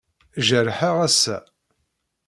Jerḥeɣ 0.47 0.95
ass-a. 1.07 1.37